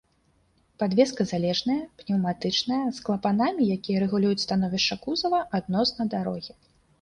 [0.83, 6.53] Падвеска залежная, пнеўматычная з клапанамі, якія рэгулююць становішча кузава адносна дарогі.